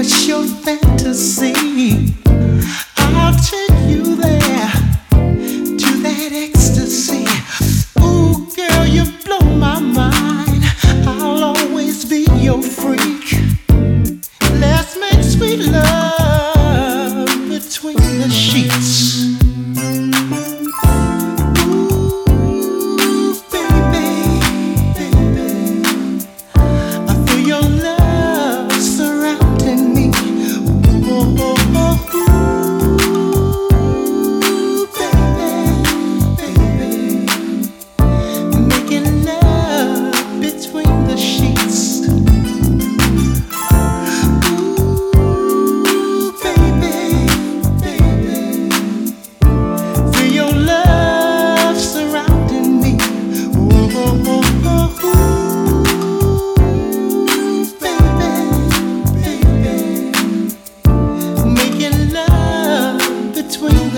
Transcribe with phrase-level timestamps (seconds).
[0.00, 2.19] what's your fantasy?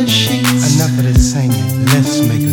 [0.04, 0.74] the sheets.
[0.74, 1.84] Enough of the singing.
[1.86, 2.51] Let's make a